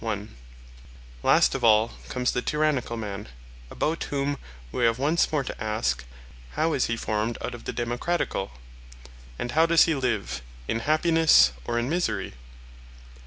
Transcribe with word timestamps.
BOOK 0.01 0.17
IX. 0.21 0.31
Last 1.21 1.53
of 1.53 1.63
all 1.63 1.89
comes 2.09 2.31
the 2.31 2.41
tyrannical 2.41 2.97
man; 2.97 3.27
about 3.69 4.05
whom 4.05 4.39
we 4.71 4.83
have 4.85 4.97
once 4.97 5.31
more 5.31 5.43
to 5.43 5.63
ask, 5.63 6.05
how 6.53 6.73
is 6.73 6.87
he 6.87 6.97
formed 6.97 7.37
out 7.39 7.53
of 7.53 7.65
the 7.65 7.71
democratical? 7.71 8.49
and 9.37 9.51
how 9.51 9.67
does 9.67 9.83
he 9.83 9.93
live, 9.93 10.41
in 10.67 10.79
happiness 10.79 11.51
or 11.65 11.77
in 11.77 11.87
misery? 11.87 12.33